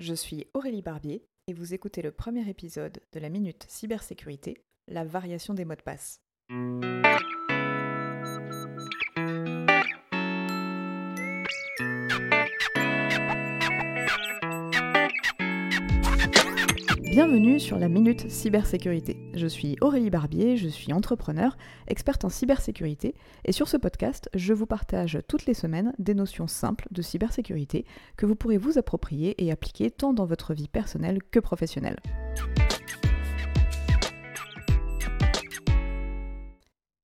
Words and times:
Je 0.00 0.14
suis 0.14 0.48
Aurélie 0.54 0.82
Barbier 0.82 1.24
et 1.46 1.52
vous 1.52 1.72
écoutez 1.72 2.02
le 2.02 2.10
premier 2.10 2.48
épisode 2.48 3.00
de 3.12 3.20
la 3.20 3.28
Minute 3.28 3.64
Cybersécurité, 3.68 4.64
la 4.88 5.04
variation 5.04 5.54
des 5.54 5.64
mots 5.64 5.76
de 5.76 5.82
passe. 5.82 6.20
Bienvenue 17.14 17.60
sur 17.60 17.78
la 17.78 17.88
Minute 17.88 18.28
Cybersécurité. 18.28 19.16
Je 19.34 19.46
suis 19.46 19.76
Aurélie 19.80 20.10
Barbier, 20.10 20.56
je 20.56 20.66
suis 20.66 20.92
entrepreneur, 20.92 21.56
experte 21.86 22.24
en 22.24 22.28
cybersécurité, 22.28 23.14
et 23.44 23.52
sur 23.52 23.68
ce 23.68 23.76
podcast, 23.76 24.28
je 24.34 24.52
vous 24.52 24.66
partage 24.66 25.20
toutes 25.28 25.46
les 25.46 25.54
semaines 25.54 25.94
des 26.00 26.14
notions 26.14 26.48
simples 26.48 26.88
de 26.90 27.02
cybersécurité 27.02 27.86
que 28.16 28.26
vous 28.26 28.34
pourrez 28.34 28.58
vous 28.58 28.78
approprier 28.78 29.40
et 29.44 29.52
appliquer 29.52 29.92
tant 29.92 30.12
dans 30.12 30.26
votre 30.26 30.54
vie 30.54 30.66
personnelle 30.66 31.22
que 31.30 31.38
professionnelle. 31.38 32.00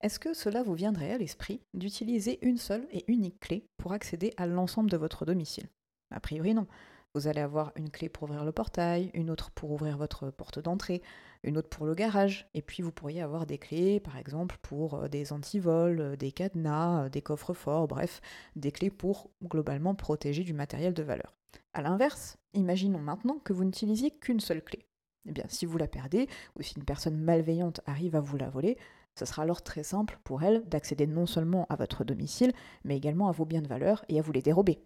Est-ce 0.02 0.18
que 0.18 0.34
cela 0.34 0.64
vous 0.64 0.74
viendrait 0.74 1.12
à 1.12 1.18
l'esprit 1.18 1.60
d'utiliser 1.72 2.40
une 2.42 2.58
seule 2.58 2.88
et 2.90 3.04
unique 3.06 3.38
clé 3.38 3.68
pour 3.76 3.92
accéder 3.92 4.32
à 4.36 4.48
l'ensemble 4.48 4.90
de 4.90 4.96
votre 4.96 5.24
domicile? 5.24 5.68
A 6.10 6.18
priori 6.18 6.52
non. 6.52 6.66
Vous 7.14 7.26
allez 7.26 7.40
avoir 7.40 7.72
une 7.74 7.90
clé 7.90 8.08
pour 8.08 8.24
ouvrir 8.24 8.44
le 8.44 8.52
portail, 8.52 9.10
une 9.14 9.30
autre 9.30 9.50
pour 9.50 9.72
ouvrir 9.72 9.98
votre 9.98 10.30
porte 10.30 10.60
d'entrée, 10.60 11.02
une 11.42 11.58
autre 11.58 11.68
pour 11.68 11.84
le 11.84 11.94
garage, 11.96 12.48
et 12.54 12.62
puis 12.62 12.84
vous 12.84 12.92
pourriez 12.92 13.20
avoir 13.20 13.46
des 13.46 13.58
clés, 13.58 13.98
par 13.98 14.16
exemple, 14.16 14.56
pour 14.62 14.94
euh, 14.94 15.08
des 15.08 15.32
antivols, 15.32 16.00
euh, 16.00 16.16
des 16.16 16.30
cadenas, 16.30 17.06
euh, 17.06 17.08
des 17.08 17.20
coffres 17.20 17.52
forts, 17.52 17.88
bref, 17.88 18.20
des 18.54 18.70
clés 18.70 18.90
pour 18.90 19.30
globalement 19.42 19.96
protéger 19.96 20.44
du 20.44 20.52
matériel 20.52 20.94
de 20.94 21.02
valeur. 21.02 21.34
A 21.74 21.82
l'inverse, 21.82 22.38
imaginons 22.54 23.00
maintenant 23.00 23.40
que 23.42 23.52
vous 23.52 23.64
n'utilisiez 23.64 24.12
qu'une 24.12 24.38
seule 24.38 24.62
clé. 24.62 24.86
Eh 25.26 25.32
bien, 25.32 25.44
si 25.48 25.66
vous 25.66 25.78
la 25.78 25.88
perdez, 25.88 26.28
ou 26.56 26.62
si 26.62 26.76
une 26.76 26.84
personne 26.84 27.16
malveillante 27.16 27.80
arrive 27.86 28.14
à 28.14 28.20
vous 28.20 28.36
la 28.36 28.50
voler, 28.50 28.78
ce 29.18 29.24
sera 29.24 29.42
alors 29.42 29.62
très 29.62 29.82
simple 29.82 30.20
pour 30.22 30.44
elle 30.44 30.64
d'accéder 30.68 31.08
non 31.08 31.26
seulement 31.26 31.66
à 31.70 31.74
votre 31.74 32.04
domicile, 32.04 32.52
mais 32.84 32.96
également 32.96 33.28
à 33.28 33.32
vos 33.32 33.46
biens 33.46 33.62
de 33.62 33.68
valeur 33.68 34.04
et 34.08 34.20
à 34.20 34.22
vous 34.22 34.30
les 34.30 34.42
dérober. 34.42 34.80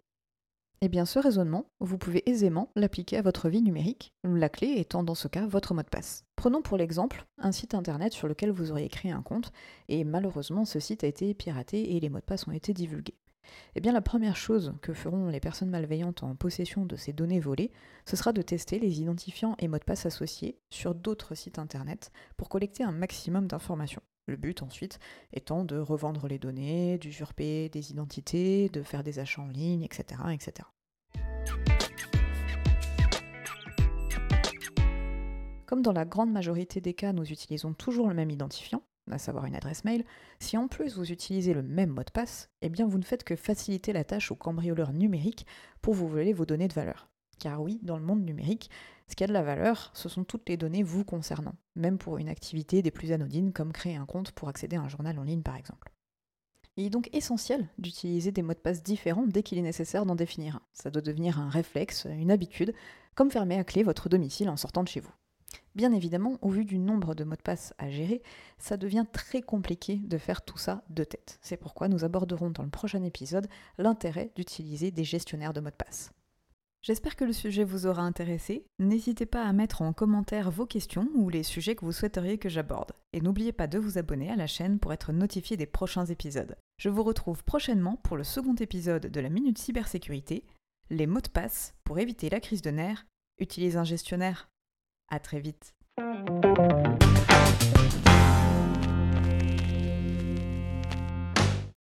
Eh 0.81 0.89
bien, 0.89 1.07
ce 1.07 1.19
raisonnement, 1.19 1.71
vous 1.81 1.97
pouvez 1.97 2.29
aisément 2.29 2.71
l'appliquer 2.77 3.17
à 3.17 3.23
votre 3.23 3.49
vie 3.49 3.63
numérique, 3.63 4.13
la 4.23 4.49
clé 4.49 4.75
étant 4.77 5.03
dans 5.03 5.15
ce 5.15 5.29
cas 5.29 5.47
votre 5.47 5.73
mot 5.73 5.83
de 5.83 5.89
passe. 5.89 6.25
Prenons 6.37 6.63
pour 6.63 6.77
l'exemple 6.77 7.27
un 7.39 7.53
site 7.53 7.75
internet 7.75 8.13
sur 8.13 8.29
lequel 8.29 8.51
vous 8.51 8.71
auriez 8.71 8.89
créé 8.89 9.11
un 9.11 9.23
compte, 9.23 9.51
et 9.89 10.05
malheureusement 10.05 10.65
ce 10.65 10.81
site 10.81 11.05
a 11.05 11.07
été 11.07 11.33
piraté 11.33 11.97
et 11.97 12.01
les 12.01 12.11
mots 12.11 12.19
de 12.19 12.25
passe 12.25 12.47
ont 12.47 12.53
été 12.53 12.75
divulgués. 12.75 13.17
Eh 13.75 13.81
bien, 13.81 13.93
la 13.93 14.01
première 14.01 14.37
chose 14.37 14.75
que 14.81 14.95
feront 14.95 15.29
les 15.29 15.41
personnes 15.41 15.71
malveillantes 15.71 16.23
en 16.23 16.35
possession 16.35 16.87
de 16.87 16.97
ces 16.97 17.13
données 17.13 17.41
volées, 17.41 17.73
ce 18.07 18.17
sera 18.17 18.33
de 18.33 18.43
tester 18.43 18.79
les 18.79 19.01
identifiants 19.01 19.55
et 19.59 19.69
mots 19.69 19.79
de 19.79 19.85
passe 19.85 20.07
associés 20.07 20.59
sur 20.71 20.95
d'autres 20.95 21.35
sites 21.35 21.59
internet 21.59 22.11
pour 22.37 22.49
collecter 22.49 22.85
un 22.85 22.93
maximum 22.93 23.47
d'informations. 23.47 24.03
Le 24.27 24.37
but 24.37 24.63
ensuite 24.63 24.99
étant 25.33 25.65
de 25.65 25.79
revendre 25.79 26.29
les 26.29 26.39
données, 26.39 26.99
d'usurper 26.99 27.69
des 27.69 27.91
identités, 27.91 28.69
de 28.71 28.83
faire 28.83 29.03
des 29.03 29.19
achats 29.19 29.43
en 29.43 29.49
ligne, 29.49 29.83
etc. 29.83 30.21
etc. 30.33 30.67
Comme 35.67 35.83
dans 35.83 35.93
la 35.93 36.05
grande 36.05 36.31
majorité 36.31 36.81
des 36.81 36.95
cas, 36.95 37.13
nous 37.13 37.31
utilisons 37.33 37.75
toujours 37.75 38.09
le 38.09 38.15
même 38.15 38.31
identifiant, 38.31 38.83
à 39.11 39.19
savoir 39.19 39.45
une 39.45 39.57
adresse 39.57 39.85
mail, 39.85 40.05
si 40.39 40.57
en 40.57 40.69
plus 40.69 40.97
vous 40.97 41.11
utilisez 41.11 41.53
le 41.53 41.63
même 41.63 41.91
mot 41.91 42.05
de 42.05 42.11
passe, 42.11 42.51
eh 42.63 42.69
bien 42.69 42.87
vous 42.87 42.99
ne 42.99 43.05
faites 43.05 43.25
que 43.25 43.37
faciliter 43.37 43.93
la 43.93 44.05
tâche 44.05 44.31
aux 44.31 44.37
cambrioleurs 44.37 44.93
numériques 44.93 45.47
pour 45.83 45.95
vous 45.95 46.09
voler 46.09 46.33
vos 46.33 46.47
données 46.47 46.69
de 46.69 46.75
valeur. 46.75 47.09
Car 47.39 47.63
oui, 47.63 47.81
dans 47.83 47.97
le 47.97 48.05
monde 48.05 48.25
numérique, 48.25 48.71
ce 49.09 49.17
qui 49.17 49.25
a 49.25 49.27
de 49.27 49.33
la 49.33 49.43
valeur, 49.43 49.91
ce 49.95 50.09
sont 50.09 50.25
toutes 50.25 50.49
les 50.49 50.57
données 50.57 50.83
vous 50.83 51.05
concernant, 51.05 51.55
même 51.77 51.99
pour 51.99 52.19
une 52.19 52.29
activité 52.29 52.83
des 52.83 52.91
plus 52.91 53.13
anodines 53.13 53.53
comme 53.53 53.73
créer 53.73 53.97
un 53.97 54.07
compte 54.07 54.33
pour 54.33 54.49
accéder 54.49 54.77
à 54.77 54.83
un 54.83 54.89
journal 54.89 55.19
en 55.19 55.25
ligne 55.25 55.43
par 55.43 55.57
exemple. 55.57 55.93
Il 56.77 56.87
est 56.87 56.91
donc 56.91 57.09
essentiel 57.13 57.69
d'utiliser 57.79 58.33
des 58.33 58.43
mots 58.43 58.55
de 58.55 58.59
passe 58.59 58.83
différents 58.83 59.27
dès 59.27 59.45
qu'il 59.45 59.59
est 59.59 59.63
nécessaire 59.63 60.07
d'en 60.07 60.17
définir 60.17 60.57
un. 60.57 60.63
Ça 60.73 60.91
doit 60.91 61.03
devenir 61.03 61.39
un 61.39 61.49
réflexe, 61.49 62.07
une 62.11 62.33
habitude, 62.33 62.75
comme 63.15 63.31
fermer 63.31 63.59
à 63.59 63.65
clé 63.65 63.85
votre 63.85 64.09
domicile 64.09 64.49
en 64.49 64.57
sortant 64.57 64.83
de 64.83 64.89
chez 64.89 65.01
vous. 65.01 65.13
Bien 65.77 65.93
évidemment, 65.93 66.39
au 66.41 66.51
vu 66.51 66.65
du 66.65 66.79
nombre 66.79 67.15
de 67.15 67.23
mots 67.23 67.37
de 67.37 67.43
passe 67.43 67.75
à 67.79 67.91
gérer, 67.91 68.23
ça 68.59 68.77
devient 68.77 69.07
très 69.13 69.43
compliqué 69.43 69.97
de 69.97 70.19
faire 70.19 70.43
tout 70.43 70.59
ça 70.59 70.83
de 70.89 71.05
tête. 71.05 71.39
C'est 71.43 71.57
pourquoi 71.57 71.89
nous 71.89 72.05
aborderons 72.05 72.51
dans 72.51 72.63
le 72.65 72.71
prochain 72.71 73.03
épisode 73.05 73.49
l'intérêt 73.79 74.33
d'utiliser 74.35 74.91
des 74.91 75.05
gestionnaires 75.05 75.53
de 75.53 75.61
mots 75.61 75.71
de 75.71 75.75
passe. 75.75 76.13
J'espère 76.85 77.17
que 77.17 77.25
le 77.25 77.33
sujet 77.33 77.65
vous 77.65 77.87
aura 77.87 78.03
intéressé. 78.03 78.67
N'hésitez 78.79 79.25
pas 79.25 79.47
à 79.47 79.55
mettre 79.55 79.81
en 79.81 79.95
commentaire 79.95 80.51
vos 80.51 80.67
questions 80.67 81.09
ou 81.15 81.31
les 81.31 81.43
sujets 81.43 81.75
que 81.75 81.85
vous 81.87 81.93
souhaiteriez 81.93 82.37
que 82.37 82.51
j'aborde. 82.51 82.93
Et 83.15 83.23
n'oubliez 83.23 83.53
pas 83.53 83.67
de 83.67 83.79
vous 83.79 83.97
abonner 83.97 84.31
à 84.31 84.37
la 84.37 84.47
chaîne 84.47 84.79
pour 84.79 84.93
être 84.93 85.11
notifié 85.11 85.57
des 85.57 85.65
prochains 85.65 86.05
épisodes. 86.05 86.57
Je 86.77 86.91
vous 86.91 87.03
retrouve 87.03 87.43
prochainement 87.43 87.97
pour 88.03 88.19
le 88.19 88.23
second 88.23 88.55
épisode 88.57 89.07
de 89.07 89.21
la 89.21 89.31
Minute 89.31 89.57
Cybersécurité, 89.57 90.45
les 90.91 91.07
mots 91.07 91.23
de 91.23 91.29
passe 91.29 91.75
pour 91.85 91.99
éviter 91.99 92.29
la 92.29 92.41
crise 92.41 92.61
de 92.61 92.71
nerfs. 92.71 93.07
Utilise 93.39 93.79
un 93.79 93.85
gestionnaire. 93.85 94.51
À 95.09 95.21
très 95.21 95.41
vite. 95.41 95.75